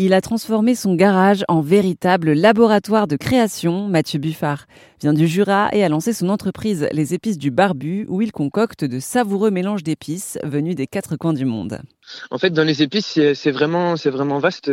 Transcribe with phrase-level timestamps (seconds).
[0.00, 3.88] Il a transformé son garage en véritable laboratoire de création.
[3.88, 4.66] Mathieu Buffard
[5.00, 8.84] vient du Jura et a lancé son entreprise Les Épices du Barbu où il concocte
[8.84, 11.80] de savoureux mélanges d'épices venus des quatre coins du monde.
[12.30, 14.70] En fait, dans les épices, c'est vraiment, c'est vraiment vaste.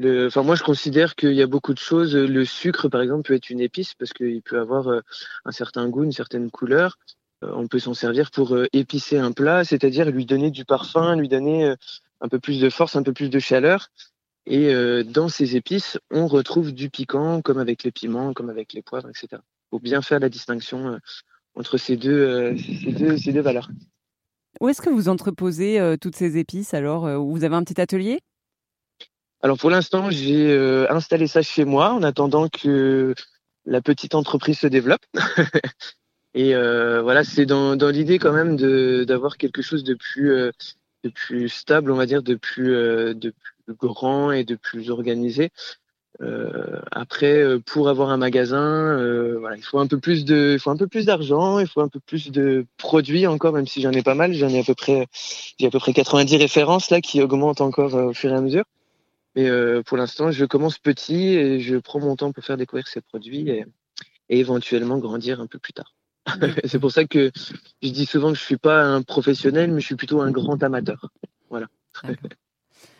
[0.00, 2.14] Enfin, moi, je considère qu'il y a beaucoup de choses.
[2.14, 5.00] Le sucre, par exemple, peut être une épice parce qu'il peut avoir euh,
[5.46, 6.96] un certain goût, une certaine couleur.
[7.42, 11.16] Euh, on peut s'en servir pour euh, épicer un plat, c'est-à-dire lui donner du parfum,
[11.16, 11.74] lui donner
[12.20, 13.88] un peu plus de force, un peu plus de chaleur.
[14.50, 18.72] Et euh, dans ces épices, on retrouve du piquant, comme avec les piments, comme avec
[18.72, 19.28] les poivres, etc.
[19.32, 20.98] Il faut bien faire la distinction euh,
[21.54, 23.68] entre ces deux, euh, ces deux, ces deux valeurs.
[24.62, 28.20] Où est-ce que vous entreposez toutes ces épices alors Vous avez un petit atelier?
[29.42, 30.50] Alors pour l'instant, j'ai
[30.88, 33.14] installé ça chez moi en attendant que
[33.66, 35.04] la petite entreprise se développe.
[36.34, 38.56] Et voilà, c'est dans, dans l'idée quand même
[39.04, 40.30] d'avoir quelque chose de plus,
[41.04, 45.50] de plus stable, on va dire, de plus, de plus grand et de plus organisé.
[46.20, 50.58] Euh, après, euh, pour avoir un magasin, euh, il faut un peu plus de, il
[50.58, 53.80] faut un peu plus d'argent, il faut un peu plus de produits encore, même si
[53.82, 54.32] j'en ai pas mal.
[54.32, 55.06] J'en ai à peu près,
[55.58, 58.64] j'ai à peu près 90 références là qui augmentent encore au fur et à mesure.
[59.36, 59.48] Mais
[59.84, 63.48] pour l'instant, je commence petit et je prends mon temps pour faire découvrir ces produits
[63.48, 63.64] et,
[64.28, 65.94] et éventuellement grandir un peu plus tard.
[66.64, 67.30] C'est pour ça que
[67.82, 70.60] je dis souvent que je suis pas un professionnel, mais je suis plutôt un grand
[70.62, 71.10] amateur.
[71.50, 71.68] Voilà.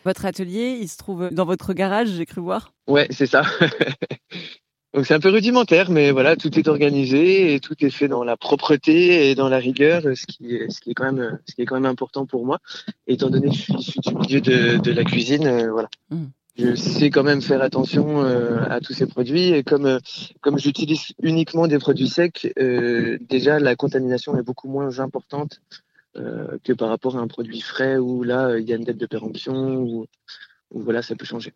[0.05, 2.73] Votre atelier, il se trouve dans votre garage, j'ai cru voir.
[2.87, 3.43] Ouais, c'est ça.
[4.93, 8.23] Donc c'est un peu rudimentaire, mais voilà, tout est organisé et tout est fait dans
[8.23, 11.53] la propreté et dans la rigueur, ce qui est, ce qui est quand même, ce
[11.53, 12.57] qui est quand même important pour moi,
[13.05, 15.89] étant donné que je suis issu du milieu de, de la cuisine, euh, voilà.
[16.09, 16.25] Mmh.
[16.57, 19.99] Je sais quand même faire attention euh, à tous ces produits et comme euh,
[20.41, 25.61] comme j'utilise uniquement des produits secs, déjà la contamination est beaucoup moins importante
[26.15, 29.05] que par rapport à un produit frais où là, il y a une dette de
[29.05, 30.05] péremption ou,
[30.71, 31.53] voilà, ça peut changer.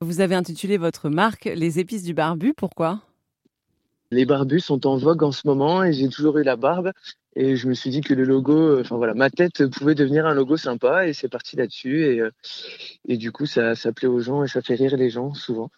[0.00, 3.00] Vous avez intitulé votre marque Les épices du barbu, pourquoi?
[4.10, 6.92] Les barbus sont en vogue en ce moment et j'ai toujours eu la barbe
[7.34, 10.26] et je me suis dit que le logo, euh, enfin voilà, ma tête pouvait devenir
[10.26, 12.30] un logo sympa et c'est parti là-dessus et, euh,
[13.08, 15.70] et du coup ça, ça plaît aux gens et ça fait rire les gens souvent.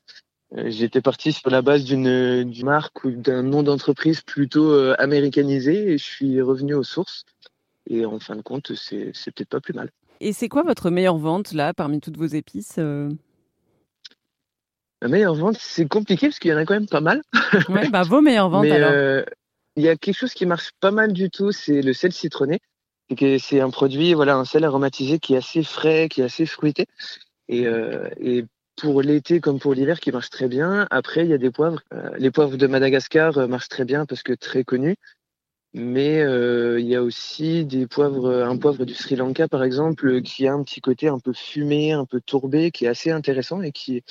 [0.57, 5.93] Euh, j'étais parti sur la base d'une marque ou d'un nom d'entreprise plutôt euh, américanisé
[5.93, 7.25] et je suis revenu aux sources.
[7.89, 9.91] Et en fin de compte, c'est peut-être pas plus mal.
[10.21, 13.11] Et c'est quoi votre meilleure vente là parmi toutes vos épices euh?
[15.01, 17.23] La meilleure vente, c'est compliqué parce qu'il y en a quand même pas mal.
[17.69, 19.25] Ouais, bah vos meilleures ventes alors.
[19.77, 22.59] Il y a quelque chose qui marche pas mal du tout, c'est le sel citronné.
[23.39, 26.87] C'est un produit, voilà, un sel aromatisé qui est assez frais, qui est assez fruité.
[27.49, 27.65] Et,
[28.21, 28.45] et
[28.81, 30.87] pour l'été comme pour l'hiver qui marche très bien.
[30.91, 31.83] Après, il y a des poivres.
[31.93, 34.97] Euh, les poivres de Madagascar euh, marchent très bien parce que très connus.
[35.75, 40.23] Mais euh, il y a aussi des poivres, un poivre du Sri Lanka par exemple,
[40.23, 43.63] qui a un petit côté un peu fumé, un peu tourbé, qui est assez intéressant
[43.63, 44.03] et qui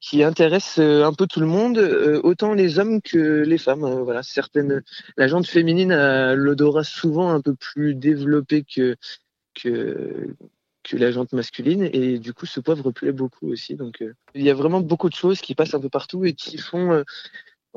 [0.00, 1.76] qui intéresse un peu tout le monde,
[2.22, 3.84] autant les hommes que les femmes.
[4.02, 4.82] Voilà, certaines,
[5.18, 8.96] la jante féminine a l'odorat souvent un peu plus développé que
[10.90, 11.88] que la jante masculine.
[11.92, 13.76] Et du coup, ce poivre plaît beaucoup aussi.
[13.76, 16.32] Donc, euh, il y a vraiment beaucoup de choses qui passent un peu partout et
[16.32, 17.04] qui font euh,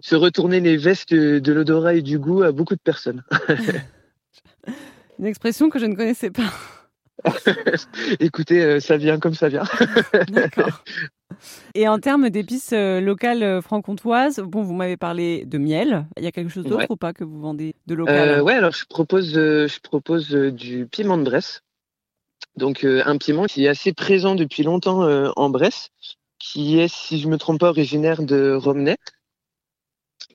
[0.02, 3.24] se retourner les vestes de l'odorat et du goût à beaucoup de personnes.
[5.20, 6.52] Une expression que je ne connaissais pas.
[8.20, 9.64] Écoutez, euh, ça vient comme ça vient.
[10.30, 10.84] D'accord.
[11.76, 16.06] Et en termes d'épices locales franc-comtoises, bon, vous m'avez parlé de miel.
[16.18, 18.30] Il y a quelque chose d'autre ou pas que vous vendez de local?
[18.30, 21.64] euh, Ouais, alors je propose, je propose du piment de Bresse.
[22.56, 25.90] Donc euh, un piment qui est assez présent depuis longtemps euh, en Bresse,
[26.40, 28.98] qui est, si je me trompe pas, originaire de Romney.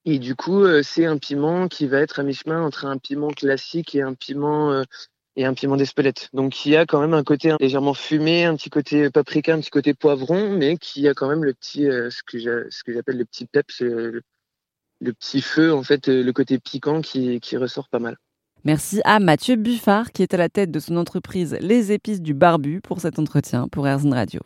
[0.05, 3.31] Et du coup, euh, c'est un piment qui va être à mi-chemin entre un piment
[3.31, 4.85] classique et un piment
[5.37, 6.29] et un piment d'Espelette.
[6.33, 9.71] Donc qui a quand même un côté légèrement fumé, un petit côté paprika, un petit
[9.71, 12.39] côté poivron, mais qui a quand même le petit ce que
[12.93, 14.23] j'appelle le petit peps, le,
[15.01, 18.17] petit feu en fait, le côté piquant qui, qui ressort pas mal.
[18.65, 22.35] Merci à Mathieu Buffard qui est à la tête de son entreprise Les Épices du
[22.35, 24.41] Barbu pour cet entretien pour Airzone Radio.